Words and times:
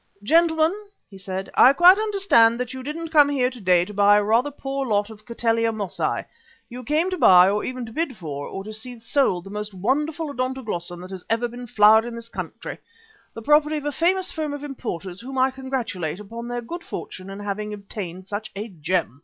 "Gentlemen," 0.23 0.73
he 1.11 1.19
said, 1.19 1.51
"I 1.53 1.73
quite 1.73 1.99
understand 1.99 2.59
that 2.59 2.73
you 2.73 2.81
didn't 2.81 3.09
come 3.09 3.29
here 3.29 3.51
to 3.51 3.61
day 3.61 3.85
to 3.85 3.93
buy 3.93 4.17
a 4.17 4.23
rather 4.23 4.49
poor 4.49 4.83
lot 4.87 5.11
of 5.11 5.27
Cattleya 5.27 5.71
Mossiæ. 5.71 6.25
You 6.69 6.83
came 6.83 7.11
to 7.11 7.19
buy, 7.19 7.47
or 7.47 7.63
to 7.63 7.91
bid 7.93 8.17
for, 8.17 8.47
or 8.47 8.63
to 8.63 8.73
see 8.73 8.97
sold 8.97 9.43
the 9.43 9.51
most 9.51 9.75
wonderful 9.75 10.33
Odontoglossum 10.33 11.03
that 11.03 11.11
has 11.11 11.23
ever 11.29 11.47
been 11.47 11.67
flowered 11.67 12.05
in 12.05 12.15
this 12.15 12.29
country, 12.29 12.79
the 13.35 13.43
property 13.43 13.77
of 13.77 13.85
a 13.85 13.91
famous 13.91 14.31
firm 14.31 14.53
of 14.55 14.63
importers 14.63 15.21
whom 15.21 15.37
I 15.37 15.51
congratulate 15.51 16.19
upon 16.19 16.47
their 16.47 16.61
good 16.63 16.83
fortune 16.83 17.29
in 17.29 17.39
having 17.39 17.71
obtained 17.71 18.27
such 18.27 18.49
a 18.55 18.69
gem. 18.69 19.19